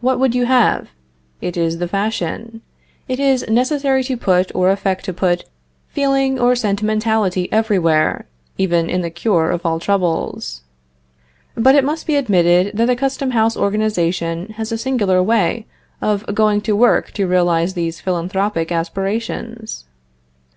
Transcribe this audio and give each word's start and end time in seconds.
What 0.00 0.18
would 0.18 0.34
you 0.34 0.46
have? 0.46 0.88
It 1.40 1.56
is 1.56 1.78
the 1.78 1.86
fashion. 1.86 2.62
It 3.06 3.20
is 3.20 3.48
necessary 3.48 4.02
to 4.02 4.16
put 4.16 4.52
or 4.56 4.70
affect 4.72 5.04
to 5.04 5.12
put 5.12 5.44
feeling 5.86 6.36
or 6.36 6.56
sentimentality 6.56 7.48
everywhere, 7.52 8.26
even 8.58 8.90
in 8.90 9.02
the 9.02 9.08
cure 9.10 9.52
of 9.52 9.64
all 9.64 9.78
troubles. 9.78 10.62
But 11.54 11.76
it 11.76 11.84
must 11.84 12.08
be 12.08 12.16
admitted 12.16 12.76
that 12.76 12.86
the 12.86 12.96
Custom 12.96 13.30
House 13.30 13.56
organization 13.56 14.48
has 14.56 14.72
a 14.72 14.76
singular 14.78 15.22
way 15.22 15.66
of 16.00 16.26
going 16.34 16.60
to 16.62 16.74
work 16.74 17.12
to 17.12 17.28
realize 17.28 17.74
these 17.74 18.00
philanthropic 18.00 18.72
aspirations. 18.72 19.84